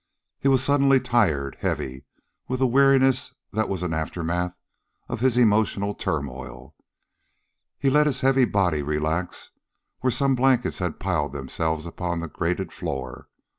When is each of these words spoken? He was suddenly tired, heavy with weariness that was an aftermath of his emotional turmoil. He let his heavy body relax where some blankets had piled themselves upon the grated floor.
He 0.39 0.47
was 0.47 0.63
suddenly 0.63 0.99
tired, 0.99 1.57
heavy 1.59 2.05
with 2.47 2.59
weariness 2.59 3.35
that 3.53 3.69
was 3.69 3.83
an 3.83 3.93
aftermath 3.93 4.55
of 5.07 5.19
his 5.19 5.37
emotional 5.37 5.93
turmoil. 5.93 6.73
He 7.77 7.91
let 7.91 8.07
his 8.07 8.21
heavy 8.21 8.45
body 8.45 8.81
relax 8.81 9.51
where 9.99 10.09
some 10.09 10.33
blankets 10.33 10.79
had 10.79 10.99
piled 10.99 11.33
themselves 11.33 11.85
upon 11.85 12.19
the 12.19 12.27
grated 12.27 12.73
floor. 12.73 13.27